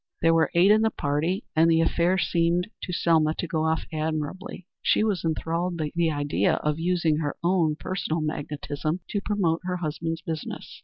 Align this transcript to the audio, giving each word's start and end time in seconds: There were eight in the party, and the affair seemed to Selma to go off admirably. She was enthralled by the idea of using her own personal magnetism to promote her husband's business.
There 0.23 0.33
were 0.33 0.49
eight 0.55 0.71
in 0.71 0.81
the 0.81 0.89
party, 0.89 1.43
and 1.55 1.69
the 1.69 1.79
affair 1.79 2.17
seemed 2.17 2.67
to 2.81 2.91
Selma 2.91 3.35
to 3.35 3.45
go 3.45 3.65
off 3.65 3.85
admirably. 3.93 4.65
She 4.81 5.03
was 5.03 5.23
enthralled 5.23 5.77
by 5.77 5.91
the 5.93 6.09
idea 6.09 6.53
of 6.55 6.79
using 6.79 7.17
her 7.17 7.35
own 7.43 7.75
personal 7.75 8.19
magnetism 8.19 9.01
to 9.09 9.21
promote 9.21 9.61
her 9.65 9.77
husband's 9.77 10.23
business. 10.23 10.79